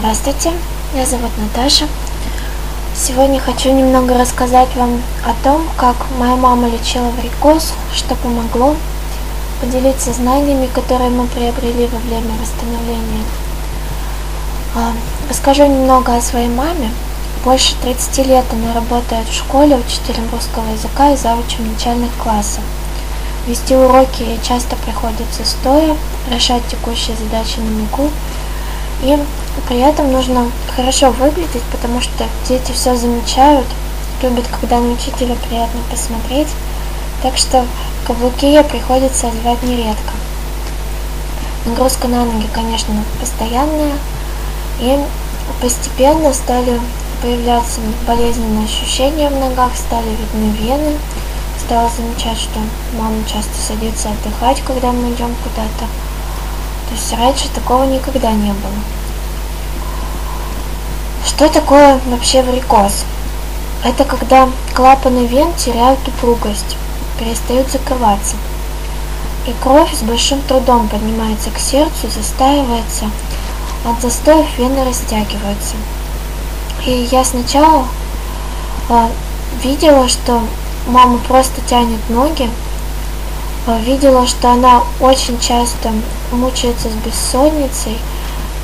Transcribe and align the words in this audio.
Здравствуйте, 0.00 0.52
меня 0.94 1.04
зовут 1.04 1.30
Наташа. 1.36 1.86
Сегодня 2.96 3.38
хочу 3.38 3.70
немного 3.70 4.16
рассказать 4.16 4.74
вам 4.74 5.02
о 5.26 5.34
том, 5.44 5.68
как 5.76 5.94
моя 6.18 6.36
мама 6.36 6.68
лечила 6.68 7.10
варикоз, 7.10 7.74
что 7.94 8.14
помогло, 8.14 8.76
поделиться 9.60 10.14
знаниями, 10.14 10.70
которые 10.74 11.10
мы 11.10 11.26
приобрели 11.26 11.86
во 11.88 11.98
время 11.98 12.32
восстановления. 12.40 13.24
А, 14.74 14.92
расскажу 15.28 15.66
немного 15.66 16.16
о 16.16 16.22
своей 16.22 16.48
маме. 16.48 16.90
Больше 17.44 17.76
30 17.82 18.26
лет 18.26 18.46
она 18.52 18.72
работает 18.72 19.28
в 19.28 19.36
школе 19.36 19.76
учителем 19.76 20.26
русского 20.32 20.66
языка 20.72 21.10
и 21.10 21.16
завучем 21.18 21.70
начальных 21.70 22.10
классов. 22.22 22.64
Вести 23.46 23.76
уроки 23.76 24.22
ей 24.22 24.40
часто 24.42 24.76
приходится 24.76 25.44
стоя, 25.44 25.94
решать 26.30 26.66
текущие 26.68 27.16
задачи 27.18 27.58
на 27.58 27.68
бегу, 27.68 28.08
и 29.02 29.18
при 29.68 29.78
этом 29.78 30.12
нужно 30.12 30.50
хорошо 30.74 31.10
выглядеть, 31.10 31.62
потому 31.72 32.00
что 32.00 32.24
дети 32.48 32.72
все 32.72 32.96
замечают, 32.96 33.66
любят, 34.22 34.46
когда 34.60 34.78
на 34.80 34.92
учителя 34.92 35.34
приятно 35.48 35.80
посмотреть. 35.90 36.48
Так 37.22 37.36
что 37.36 37.66
каблуки 38.06 38.62
приходится 38.64 39.28
одевать 39.28 39.62
нередко. 39.62 40.12
Нагрузка 41.66 42.08
на 42.08 42.24
ноги, 42.24 42.46
конечно, 42.52 42.94
постоянная. 43.20 43.92
И 44.80 44.98
постепенно 45.60 46.32
стали 46.32 46.80
появляться 47.20 47.80
болезненные 48.06 48.64
ощущения 48.64 49.28
в 49.28 49.38
ногах, 49.38 49.72
стали 49.76 50.08
видны 50.08 50.50
вены. 50.56 50.96
Стала 51.58 51.90
замечать, 51.90 52.38
что 52.38 52.58
мама 52.98 53.22
часто 53.26 53.54
садится 53.54 54.08
отдыхать, 54.08 54.62
когда 54.66 54.92
мы 54.92 55.12
идем 55.12 55.34
куда-то. 55.44 55.86
То 56.90 56.96
есть 56.96 57.12
раньше 57.12 57.48
такого 57.54 57.84
никогда 57.84 58.32
не 58.32 58.52
было. 58.52 58.74
Что 61.24 61.48
такое 61.48 62.00
вообще 62.06 62.42
варикоз? 62.42 63.04
Это 63.84 64.04
когда 64.04 64.48
клапаны 64.74 65.26
вен 65.26 65.54
теряют 65.54 66.00
упругость, 66.08 66.76
перестают 67.16 67.70
закрываться. 67.70 68.34
И 69.46 69.54
кровь 69.62 69.94
с 69.94 70.02
большим 70.02 70.42
трудом 70.42 70.88
поднимается 70.88 71.50
к 71.50 71.60
сердцу, 71.60 72.08
застаивается, 72.12 73.04
от 73.84 74.02
застоев 74.02 74.46
вены 74.58 74.84
растягиваются. 74.84 75.76
И 76.84 77.08
я 77.12 77.24
сначала 77.24 77.86
а, 78.88 79.08
видела, 79.62 80.08
что 80.08 80.42
мама 80.88 81.18
просто 81.18 81.60
тянет 81.68 82.00
ноги, 82.10 82.50
а, 83.68 83.78
видела, 83.78 84.26
что 84.26 84.50
она 84.50 84.82
очень 84.98 85.38
часто 85.38 85.92
мучается 86.32 86.88
с 86.88 86.94
бессонницей, 87.06 87.98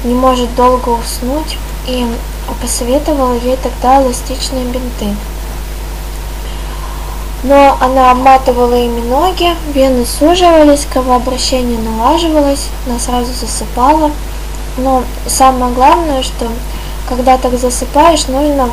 не 0.05 0.15
может 0.15 0.55
долго 0.55 0.91
уснуть, 0.91 1.57
и 1.87 2.07
посоветовала 2.61 3.35
ей 3.35 3.57
тогда 3.57 4.03
эластичные 4.03 4.65
бинты. 4.65 5.15
Но 7.43 7.77
она 7.81 8.11
обматывала 8.11 8.75
ими 8.75 9.01
ноги, 9.01 9.55
вены 9.73 10.05
суживались, 10.05 10.87
кровообращение 10.93 11.79
налаживалось, 11.79 12.69
она 12.87 12.99
сразу 12.99 13.33
засыпала. 13.33 14.11
Но 14.79 15.05
самое 15.27 15.73
главное, 15.73 16.23
что 16.23 16.49
когда 17.09 17.39
так 17.39 17.59
засыпаешь, 17.59 18.27
нужно 18.27 18.69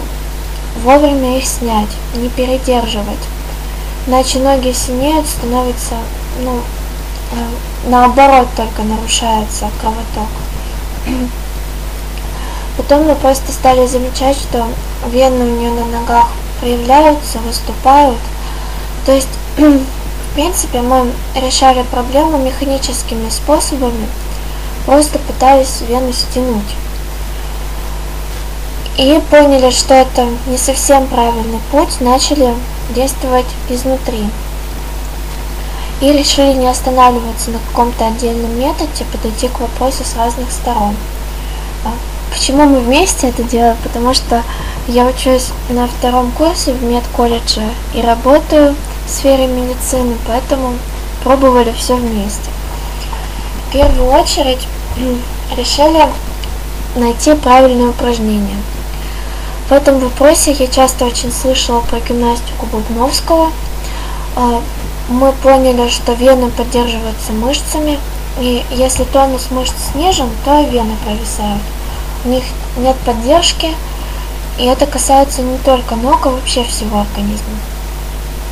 вовремя 0.83 1.37
их 1.37 1.45
снять, 1.45 1.89
не 2.15 2.29
передерживать. 2.29 3.19
Иначе 4.07 4.39
ноги 4.39 4.71
синеют, 4.73 5.27
становится, 5.27 5.95
ну, 6.41 6.59
э, 7.31 7.35
наоборот 7.85 8.47
только 8.55 8.83
нарушается 8.83 9.69
кровоток. 9.79 10.29
Потом 12.77 13.03
мы 13.03 13.15
просто 13.15 13.51
стали 13.51 13.85
замечать, 13.85 14.35
что 14.37 14.65
вены 15.11 15.45
у 15.45 15.57
нее 15.57 15.71
на 15.71 15.85
ногах 15.85 16.27
проявляются, 16.59 17.39
выступают. 17.39 18.17
То 19.05 19.11
есть, 19.11 19.27
в 19.57 20.33
принципе, 20.33 20.81
мы 20.81 21.11
решали 21.35 21.83
проблему 21.83 22.37
механическими 22.37 23.29
способами, 23.29 24.07
просто 24.85 25.19
пытались 25.19 25.81
вену 25.87 26.11
стянуть. 26.13 26.75
И 28.97 29.21
поняли, 29.29 29.71
что 29.71 29.93
это 29.93 30.27
не 30.47 30.57
совсем 30.57 31.07
правильный 31.07 31.59
путь, 31.71 31.99
начали 31.99 32.53
действовать 32.95 33.47
изнутри. 33.69 34.25
И 36.03 36.11
решили 36.11 36.51
не 36.51 36.67
останавливаться 36.67 37.51
на 37.51 37.59
каком-то 37.59 38.07
отдельном 38.07 38.59
методе, 38.59 39.05
подойти 39.09 39.47
к 39.47 39.61
вопросу 39.61 40.03
с 40.03 40.17
разных 40.17 40.51
сторон. 40.51 40.93
Почему 42.29 42.65
мы 42.65 42.81
вместе 42.81 43.29
это 43.29 43.41
делаем? 43.43 43.77
Потому 43.81 44.13
что 44.13 44.43
я 44.89 45.05
учусь 45.05 45.51
на 45.69 45.87
втором 45.87 46.31
курсе 46.31 46.73
в 46.73 46.83
медколледже 46.83 47.63
и 47.93 48.01
работаю 48.01 48.75
в 49.05 49.09
сфере 49.09 49.47
медицины, 49.47 50.17
поэтому 50.27 50.73
пробовали 51.23 51.71
все 51.71 51.95
вместе. 51.95 52.49
В 53.69 53.71
первую 53.71 54.11
очередь 54.11 54.67
решили 55.55 56.05
найти 56.97 57.33
правильное 57.35 57.91
упражнение. 57.91 58.57
В 59.69 59.71
этом 59.71 59.99
вопросе 59.99 60.51
я 60.51 60.67
часто 60.67 61.05
очень 61.05 61.31
слышала 61.31 61.79
про 61.79 62.01
гимнастику 62.01 62.65
Бубновского. 62.65 63.53
Мы 65.09 65.31
поняли, 65.31 65.89
что 65.89 66.13
вены 66.13 66.49
поддерживаются 66.49 67.33
мышцами, 67.33 67.99
и 68.39 68.63
если 68.71 69.03
тонус 69.03 69.51
мышц 69.51 69.73
снижен, 69.91 70.29
то 70.45 70.61
вены 70.61 70.95
провисают 71.05 71.61
у 72.25 72.29
них 72.29 72.43
нет 72.77 72.95
поддержки, 73.05 73.69
и 74.57 74.65
это 74.65 74.85
касается 74.85 75.41
не 75.41 75.57
только 75.57 75.95
ног, 75.95 76.25
а 76.25 76.29
вообще 76.29 76.63
всего 76.63 77.01
организма. 77.01 77.57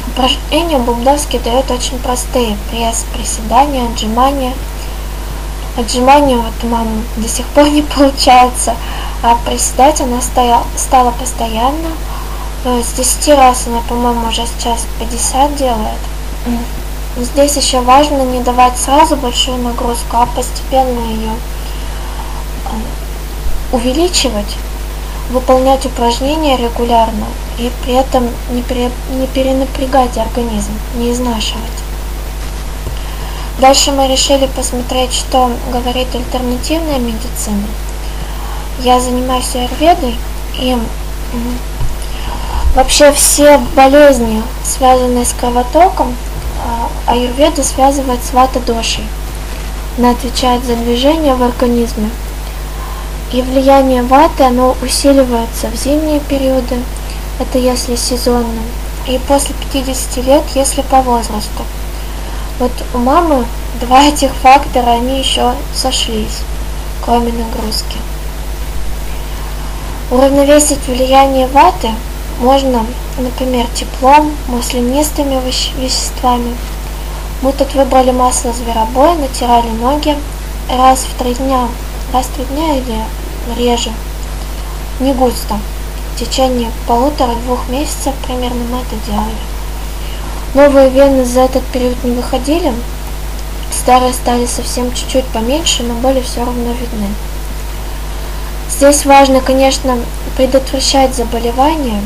Упражнения 0.07 0.77
Бубновский 0.77 1.39
дает 1.39 1.69
очень 1.71 1.99
простые. 1.99 2.57
Пресс, 2.69 3.05
приседания, 3.13 3.85
отжимания. 3.85 4.53
Отжимания 5.77 6.37
вот 6.37 6.53
мама 6.63 7.03
до 7.15 7.27
сих 7.29 7.45
пор 7.47 7.69
не 7.69 7.81
получается, 7.95 8.75
а 9.23 9.37
приседать 9.45 10.01
она 10.01 10.21
стояла, 10.21 10.65
стала 10.75 11.11
постоянно. 11.11 11.89
С 12.63 12.93
10 12.93 13.29
раз 13.29 13.67
она, 13.67 13.79
по-моему, 13.87 14.27
уже 14.27 14.45
сейчас 14.45 14.85
50 14.99 15.55
делает. 15.55 15.97
Здесь 17.17 17.57
еще 17.57 17.81
важно 17.81 18.23
не 18.23 18.41
давать 18.41 18.77
сразу 18.77 19.15
большую 19.15 19.57
нагрузку, 19.57 20.17
а 20.17 20.25
постепенно 20.25 20.99
ее 21.09 21.31
увеличивать, 23.71 24.55
выполнять 25.29 25.85
упражнения 25.85 26.57
регулярно 26.57 27.25
и 27.57 27.71
при 27.83 27.93
этом 27.93 28.27
не, 28.51 28.61
пере, 28.61 28.91
не 29.11 29.27
перенапрягать 29.27 30.17
организм, 30.17 30.71
не 30.95 31.11
изнашивать. 31.11 31.61
Дальше 33.59 33.91
мы 33.91 34.07
решили 34.07 34.47
посмотреть, 34.47 35.13
что 35.13 35.51
говорит 35.71 36.07
альтернативная 36.15 36.97
медицина. 36.97 37.67
Я 38.79 38.99
занимаюсь 38.99 39.55
аюрведой 39.55 40.15
и 40.55 40.77
вообще 42.75 43.11
все 43.11 43.59
болезни, 43.75 44.41
связанные 44.63 45.25
с 45.25 45.33
кровотоком, 45.33 46.15
а, 47.11 47.13
аюрведа 47.13 47.63
связывает 47.63 48.23
с 48.23 48.31
вата-дошей. 48.33 49.03
Она 49.97 50.11
отвечает 50.11 50.63
за 50.63 50.75
движение 50.75 51.35
в 51.35 51.43
организме, 51.43 52.09
и 53.33 53.41
влияние 53.41 54.03
ваты, 54.03 54.43
оно 54.43 54.75
усиливается 54.81 55.67
в 55.67 55.75
зимние 55.75 56.19
периоды, 56.21 56.77
это 57.39 57.57
если 57.57 57.95
сезонно, 57.95 58.61
и 59.07 59.19
после 59.27 59.55
50 59.73 60.25
лет, 60.25 60.43
если 60.55 60.81
по 60.81 61.01
возрасту. 61.01 61.63
Вот 62.59 62.71
у 62.93 62.97
мамы 62.97 63.45
два 63.81 64.03
этих 64.03 64.31
фактора, 64.35 64.91
они 64.91 65.19
еще 65.19 65.53
сошлись, 65.73 66.39
кроме 67.03 67.33
нагрузки. 67.33 67.97
Уравновесить 70.09 70.85
влияние 70.87 71.47
ваты 71.47 71.89
можно, 72.39 72.85
например, 73.17 73.65
теплом, 73.73 74.33
маслянистыми 74.47 75.39
веществами. 75.45 76.55
Мы 77.41 77.53
тут 77.53 77.73
выбрали 77.73 78.11
масло 78.11 78.53
зверобоя, 78.53 79.15
натирали 79.15 79.67
ноги 79.69 80.15
раз 80.69 80.99
в 80.99 81.17
три 81.17 81.33
дня, 81.33 81.67
раз 82.13 82.27
в 82.27 82.35
три 82.35 82.45
дня 82.45 82.75
или 82.75 82.99
реже, 83.57 83.91
не 84.99 85.11
густо. 85.13 85.59
В 86.13 86.19
течение 86.19 86.69
полутора-двух 86.87 87.67
месяцев 87.69 88.13
примерно 88.27 88.63
мы 88.69 88.77
это 88.77 88.95
делали. 89.07 89.33
Новые 90.53 90.89
вены 90.89 91.25
за 91.25 91.41
этот 91.41 91.63
период 91.67 92.03
не 92.03 92.11
выходили, 92.11 92.71
старые 93.71 94.13
стали 94.13 94.45
совсем 94.45 94.93
чуть-чуть 94.93 95.25
поменьше, 95.25 95.81
но 95.81 95.95
были 95.95 96.21
все 96.21 96.41
равно 96.41 96.73
видны. 96.73 97.07
Здесь 98.69 99.03
важно, 99.05 99.41
конечно, 99.41 99.97
предотвращать 100.37 101.15
заболевания. 101.15 102.01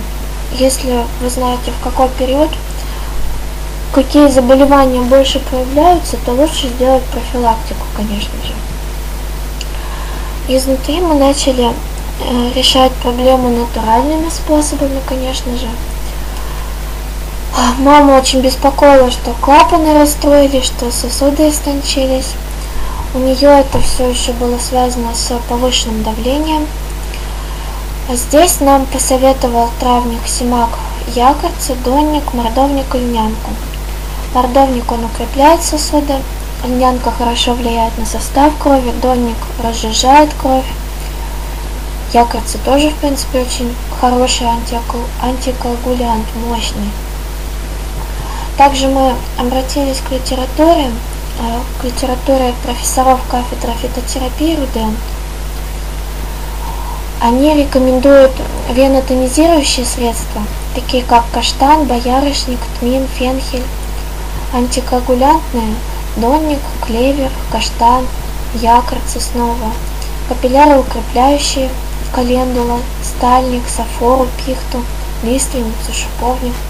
Если 0.54 1.04
вы 1.22 1.30
знаете, 1.30 1.72
в 1.72 1.84
какой 1.84 2.08
период 2.08 2.52
какие 3.96 4.28
заболевания 4.28 5.00
больше 5.00 5.40
проявляются, 5.40 6.18
то 6.26 6.34
лучше 6.34 6.68
сделать 6.68 7.04
профилактику, 7.06 7.86
конечно 7.96 8.34
же. 8.44 8.54
Изнутри 10.50 11.00
мы 11.00 11.16
начали 11.16 11.70
э, 11.70 12.52
решать 12.54 12.92
проблему 12.96 13.50
натуральными 13.50 14.28
способами, 14.30 15.00
конечно 15.08 15.58
же. 15.58 15.68
А, 17.58 17.74
мама 17.80 18.20
очень 18.20 18.42
беспокоила, 18.42 19.10
что 19.10 19.32
клапаны 19.40 19.98
расстроились, 19.98 20.66
что 20.66 20.92
сосуды 20.92 21.48
истончились. 21.50 22.34
У 23.14 23.20
нее 23.20 23.62
это 23.62 23.80
все 23.80 24.10
еще 24.10 24.34
было 24.34 24.58
связано 24.60 25.16
с 25.16 25.32
повышенным 25.48 26.04
давлением. 26.04 26.68
А 28.10 28.16
здесь 28.18 28.60
нам 28.60 28.86
посоветовал 28.88 29.70
травник 29.80 30.28
Симак 30.28 30.72
якорцы, 31.16 31.76
донник, 31.76 32.34
мордовник 32.34 32.94
и 32.94 32.98
льнянку. 32.98 33.52
Мордовник 34.36 34.92
он 34.92 35.06
укрепляет 35.06 35.64
сосуды, 35.64 36.14
льнянка 36.66 37.10
хорошо 37.10 37.54
влияет 37.54 37.98
на 37.98 38.06
состав 38.06 38.52
крови, 38.60 38.92
донник 39.02 39.38
разжижает 39.64 40.30
кровь. 40.42 40.66
Якорцы 42.12 42.58
тоже, 42.58 42.90
в 42.90 42.96
принципе, 42.96 43.40
очень 43.40 43.74
хороший 44.02 44.48
антикоагулянт, 45.22 46.26
мощный. 46.50 46.90
Также 48.58 48.90
мы 48.90 49.14
обратились 49.40 50.02
к 50.02 50.12
литературе, 50.12 50.92
э, 51.40 51.60
к 51.80 51.86
литературе 51.86 52.54
профессоров 52.66 53.22
кафедры 53.32 53.72
фитотерапии 53.82 54.58
РУДН. 54.58 54.98
Они 57.22 57.54
рекомендуют 57.56 58.34
венотонизирующие 58.74 59.86
средства, 59.86 60.42
такие 60.76 61.04
как 61.04 61.24
каштан, 61.34 61.86
боярышник, 61.86 62.60
тмин, 62.82 63.08
фенхель, 63.18 63.64
антикоагулянтные, 64.54 65.76
донник, 66.18 66.60
клевер, 66.86 67.32
каштан, 67.52 68.06
якорь, 68.56 69.00
соснова, 69.08 69.72
капилляры 70.30 70.80
укрепляющие, 70.80 71.70
календула, 72.14 72.80
стальник, 73.04 73.64
сафору, 73.68 74.28
пихту, 74.46 74.84
лиственницу, 75.24 75.94
шиповник– 75.94 76.54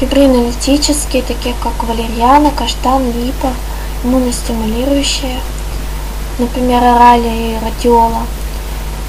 фибринолитические, 0.00 1.22
такие 1.22 1.54
как 1.62 1.84
валерьяна, 1.84 2.50
каштан, 2.50 3.06
липа, 3.12 3.52
иммуностимулирующие, 4.02 5.38
например, 6.38 6.82
оралия 6.82 7.56
и 7.56 7.64
радиола. 7.64 8.22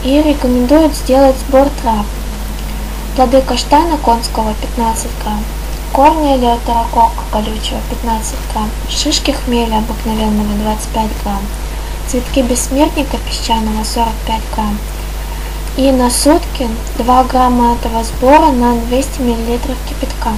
И 0.03 0.21
рекомендуют 0.21 0.93
сделать 0.93 1.35
сбор 1.47 1.67
трав. 1.81 2.05
Плоды 3.15 3.41
каштана 3.41 3.97
конского 3.97 4.53
15 4.53 5.07
грамм, 5.23 5.43
корни 5.95 6.35
элеутерокока 6.35 7.23
колючего 7.31 7.79
15 7.89 8.35
грамм, 8.51 8.69
шишки 8.89 9.31
хмеля 9.31 9.77
обыкновенного 9.77 10.53
25 10.63 11.09
грамм, 11.23 11.41
цветки 12.07 12.41
бессмертника 12.41 13.17
песчаного 13.17 13.85
45 13.85 14.41
грамм, 14.53 14.77
и 15.77 15.91
на 15.93 16.09
сутки 16.09 16.67
2 16.97 17.23
грамма 17.23 17.75
этого 17.75 18.03
сбора 18.03 18.51
на 18.51 18.75
200 18.75 19.21
мл 19.21 19.59
кипятка. 19.87 20.31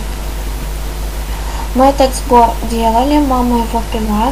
Мы 1.73 1.85
этот 1.85 2.13
сбор 2.15 2.51
делали, 2.69 3.17
мама 3.17 3.57
его 3.57 3.81
пила. 3.91 4.31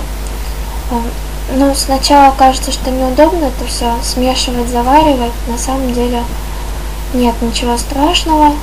Ну, 1.55 1.73
сначала 1.75 2.33
кажется, 2.35 2.71
что 2.71 2.91
неудобно 2.91 3.45
это 3.45 3.65
все 3.67 3.93
смешивать, 4.03 4.69
заваривать. 4.69 5.33
На 5.47 5.57
самом 5.57 5.93
деле 5.93 6.23
нет 7.13 7.35
ничего 7.41 7.77
страшного. 7.77 8.53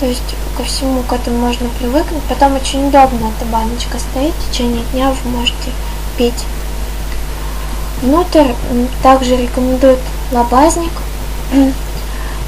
То 0.00 0.06
есть 0.06 0.34
ко 0.56 0.64
всему 0.64 1.02
к 1.02 1.12
этому 1.12 1.38
можно 1.38 1.68
привыкнуть. 1.78 2.22
Потом 2.28 2.56
очень 2.56 2.88
удобно 2.88 3.30
эта 3.36 3.44
баночка 3.50 3.98
стоит, 3.98 4.34
в 4.34 4.50
течение 4.50 4.82
дня 4.92 5.10
вы 5.10 5.30
можете 5.30 5.70
пить. 6.16 6.44
Внутрь 8.02 8.52
также 9.02 9.36
рекомендуют 9.36 10.00
лобазник. 10.32 10.92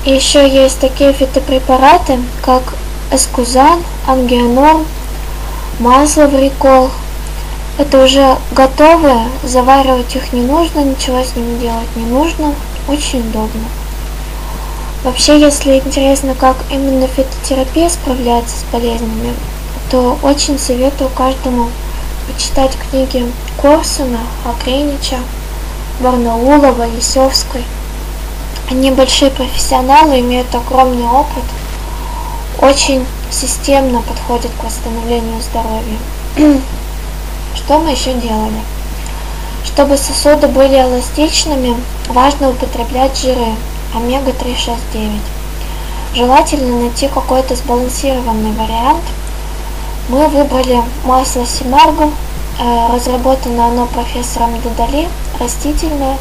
Еще 0.05 0.49
есть 0.49 0.81
такие 0.81 1.13
фитопрепараты, 1.13 2.19
как 2.43 2.63
эскузан, 3.13 3.83
ангионорм, 4.07 4.87
масло 5.81 6.27
в 6.27 6.39
рекол. 6.39 6.91
Это 7.79 8.05
уже 8.05 8.37
готовое, 8.53 9.29
заваривать 9.45 10.15
их 10.17 10.33
не 10.33 10.43
нужно, 10.43 10.81
ничего 10.81 11.23
с 11.23 11.37
ними 11.37 11.59
делать 11.59 11.95
не 11.95 12.05
нужно, 12.05 12.55
очень 12.89 13.21
удобно. 13.21 13.65
Вообще, 15.05 15.39
если 15.39 15.79
интересно, 15.79 16.35
как 16.35 16.57
именно 16.71 17.07
фитотерапия 17.07 17.89
справляется 17.89 18.57
с 18.57 18.65
болезнями, 18.73 19.33
то 19.93 20.19
очень 20.23 20.59
советую 20.59 21.09
каждому 21.11 21.71
почитать 22.27 22.77
книги 22.91 23.25
Корсуна, 23.63 24.19
Акренича, 24.45 25.19
Барнаулова, 26.01 26.85
Лисевской. 26.89 27.63
Они 28.71 28.91
большие 28.91 29.31
профессионалы, 29.31 30.19
имеют 30.19 30.53
огромный 30.53 31.07
опыт, 31.07 31.45
очень 32.61 33.07
системно 33.31 34.03
подходит 34.03 34.51
к 34.61 34.65
восстановлению 34.65 35.41
здоровья. 35.41 35.99
Что 37.55 37.79
мы 37.79 37.93
еще 37.93 38.15
делали? 38.15 38.61
Чтобы 39.65 39.97
сосуды 39.97 40.49
были 40.49 40.75
эластичными, 40.75 41.77
важно 42.09 42.51
употреблять 42.51 43.17
жиры 43.17 43.55
омега-3, 43.95 44.57
6, 44.57 44.77
9. 44.93 45.11
Желательно 46.15 46.81
найти 46.81 47.09
какой-то 47.09 47.55
сбалансированный 47.57 48.53
вариант. 48.53 49.03
Мы 50.09 50.27
выбрали 50.29 50.83
масло 51.05 51.45
Симаргу, 51.45 52.11
э, 52.59 52.87
разработано 52.93 53.67
оно 53.67 53.87
профессором 53.87 54.61
Дедали, 54.63 55.09
растительное. 55.39 56.17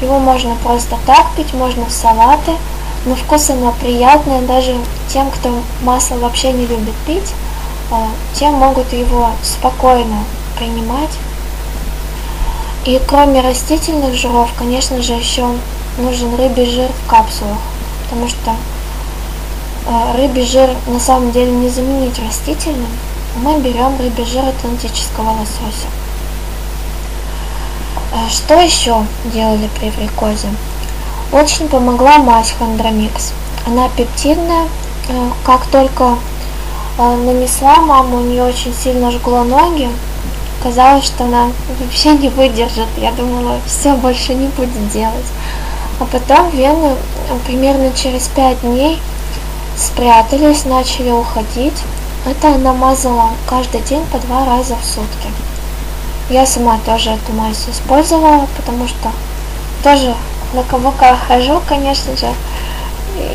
Его 0.00 0.18
можно 0.18 0.54
просто 0.62 0.96
так 1.06 1.26
пить, 1.36 1.54
можно 1.54 1.84
в 1.86 1.92
салаты– 1.92 2.52
но 3.06 3.14
вкус 3.14 3.50
оно 3.50 3.72
приятное, 3.80 4.42
даже 4.42 4.76
тем, 5.08 5.30
кто 5.30 5.62
масло 5.82 6.16
вообще 6.16 6.52
не 6.52 6.66
любит 6.66 6.94
пить, 7.06 7.32
а, 7.92 8.08
тем 8.34 8.54
могут 8.54 8.92
его 8.92 9.30
спокойно 9.42 10.24
принимать. 10.58 11.10
И 12.84 13.00
кроме 13.06 13.40
растительных 13.42 14.14
жиров, 14.14 14.50
конечно 14.58 15.00
же, 15.02 15.12
еще 15.12 15.48
нужен 15.98 16.34
рыбий 16.34 16.66
жир 16.66 16.90
в 16.90 17.08
капсулах, 17.08 17.58
потому 18.04 18.28
что 18.28 18.54
а, 19.88 20.16
рыбий 20.16 20.44
жир 20.44 20.70
на 20.86 20.98
самом 20.98 21.32
деле 21.32 21.52
не 21.52 21.68
заменить 21.68 22.18
растительным. 22.18 22.90
Мы 23.36 23.60
берем 23.60 23.96
рыбий 23.98 24.24
жир 24.24 24.44
атлантического 24.44 25.30
лосося. 25.30 25.86
А, 28.12 28.28
что 28.28 28.54
еще 28.54 29.04
делали 29.32 29.68
при 29.78 29.90
врикозе? 29.90 30.48
Очень 31.32 31.68
помогла 31.68 32.18
мазь 32.18 32.54
Хондромикс. 32.58 33.32
Она 33.66 33.88
пептидная. 33.88 34.68
Э, 35.08 35.30
как 35.44 35.66
только 35.66 36.16
э, 36.98 37.16
нанесла 37.16 37.76
маму, 37.76 38.18
у 38.18 38.20
нее 38.20 38.44
очень 38.44 38.74
сильно 38.74 39.10
жгло 39.10 39.44
ноги. 39.44 39.88
Казалось, 40.62 41.04
что 41.04 41.24
она 41.24 41.50
вообще 41.80 42.10
не 42.12 42.28
выдержит. 42.28 42.88
Я 42.96 43.12
думала, 43.12 43.58
все 43.66 43.94
больше 43.94 44.34
не 44.34 44.46
будет 44.48 44.90
делать. 44.90 45.26
А 45.98 46.04
потом 46.04 46.50
вены 46.50 46.94
э, 47.28 47.38
примерно 47.46 47.92
через 47.92 48.28
5 48.28 48.60
дней 48.60 49.00
спрятались, 49.76 50.64
начали 50.64 51.10
уходить. 51.10 51.78
Это 52.26 52.54
она 52.54 52.72
мазала 52.72 53.30
каждый 53.46 53.80
день 53.82 54.04
по 54.12 54.18
два 54.18 54.44
раза 54.44 54.76
в 54.76 54.84
сутки. 54.84 55.28
Я 56.28 56.44
сама 56.44 56.78
тоже 56.84 57.10
эту 57.10 57.32
мазь 57.32 57.68
использовала, 57.70 58.46
потому 58.56 58.88
что 58.88 59.12
тоже 59.82 60.14
на 60.52 60.64
каблуках 60.64 61.18
хожу, 61.28 61.62
конечно 61.68 62.16
же, 62.16 62.32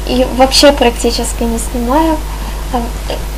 и 0.08 0.28
вообще 0.36 0.72
практически 0.72 1.44
не 1.44 1.58
снимаю. 1.58 2.18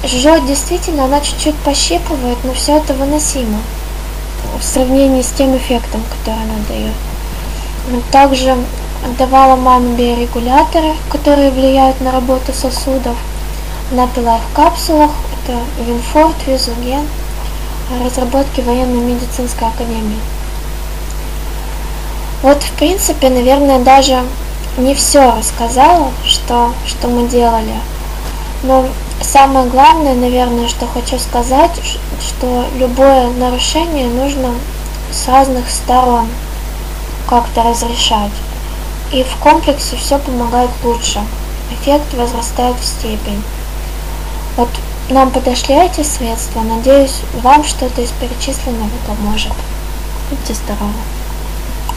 Жжет 0.03 0.45
действительно, 0.45 1.05
она 1.05 1.21
чуть-чуть 1.21 1.55
пощипывает, 1.57 2.37
но 2.43 2.53
все 2.53 2.77
это 2.77 2.93
выносимо 2.93 3.59
в 4.59 4.63
сравнении 4.63 5.21
с 5.21 5.31
тем 5.31 5.55
эффектом, 5.55 6.01
который 6.03 6.43
она 6.43 6.55
дает. 6.67 8.03
Также 8.11 8.57
давала 9.17 9.55
маме 9.55 9.95
биорегуляторы, 9.95 10.93
которые 11.09 11.51
влияют 11.51 11.99
на 12.01 12.11
работу 12.11 12.53
сосудов. 12.53 13.15
Она 13.91 14.07
пила 14.07 14.37
в 14.39 14.55
капсулах, 14.55 15.11
это 15.43 15.59
Винфорт, 15.83 16.35
Визуген, 16.47 17.07
разработки 18.03 18.61
военно-медицинской 18.61 19.67
академии. 19.67 20.19
Вот, 22.41 22.61
в 22.63 22.71
принципе, 22.73 23.29
наверное, 23.29 23.79
даже 23.79 24.21
не 24.77 24.95
все 24.95 25.31
рассказала, 25.35 26.11
что, 26.25 26.73
что 26.85 27.07
мы 27.07 27.27
делали. 27.27 27.75
Но 28.63 28.85
самое 29.21 29.67
главное, 29.67 30.15
наверное, 30.15 30.67
что 30.67 30.87
хочу 30.87 31.19
сказать, 31.19 31.71
что 32.19 32.65
любое 32.77 33.29
нарушение 33.31 34.07
нужно 34.07 34.49
с 35.11 35.27
разных 35.27 35.69
сторон 35.69 36.27
как-то 37.29 37.63
разрешать. 37.63 38.31
И 39.13 39.23
в 39.23 39.35
комплексе 39.37 39.95
все 39.95 40.17
помогает 40.17 40.71
лучше. 40.83 41.21
Эффект 41.71 42.13
возрастает 42.15 42.75
в 42.77 42.83
степень. 42.83 43.43
Вот 44.57 44.69
нам 45.09 45.29
подошли 45.29 45.75
эти 45.75 46.01
средства. 46.01 46.61
Надеюсь, 46.61 47.21
вам 47.43 47.63
что-то 47.63 48.01
из 48.01 48.09
перечисленного 48.09 48.89
поможет. 49.07 49.53
Будьте 50.31 50.55
здоровы! 50.55 51.22